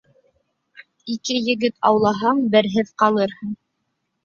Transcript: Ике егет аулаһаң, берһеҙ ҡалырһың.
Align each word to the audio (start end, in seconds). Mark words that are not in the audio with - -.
Ике 1.15 1.37
егет 1.49 1.77
аулаһаң, 1.91 2.41
берһеҙ 2.57 2.91
ҡалырһың. 3.05 3.57